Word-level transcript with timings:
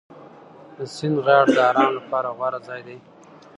د 0.75 0.77
سیند 0.95 1.17
غاړه 1.25 1.45
د 1.55 1.57
ارام 1.69 1.91
لپاره 1.99 2.29
غوره 2.37 2.59
ځای 2.67 2.81
دی. 2.87 2.97